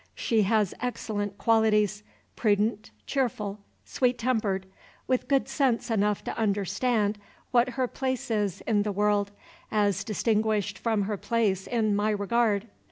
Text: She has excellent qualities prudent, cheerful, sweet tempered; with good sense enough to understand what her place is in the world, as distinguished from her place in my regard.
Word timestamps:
She 0.15 0.41
has 0.41 0.73
excellent 0.81 1.37
qualities 1.37 2.01
prudent, 2.35 2.89
cheerful, 3.05 3.59
sweet 3.85 4.17
tempered; 4.17 4.65
with 5.05 5.27
good 5.27 5.47
sense 5.47 5.91
enough 5.91 6.23
to 6.23 6.35
understand 6.35 7.19
what 7.51 7.69
her 7.77 7.87
place 7.87 8.31
is 8.31 8.61
in 8.61 8.81
the 8.81 8.91
world, 8.91 9.29
as 9.71 10.03
distinguished 10.03 10.79
from 10.79 11.03
her 11.03 11.17
place 11.17 11.67
in 11.67 11.95
my 11.95 12.09
regard. 12.09 12.67